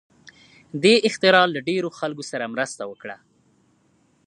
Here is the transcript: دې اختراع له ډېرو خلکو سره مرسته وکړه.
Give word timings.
دې 0.83 0.95
اختراع 1.07 1.45
له 1.53 1.59
ډېرو 1.69 1.89
خلکو 1.99 2.23
سره 2.31 2.51
مرسته 2.53 2.83
وکړه. 2.91 3.17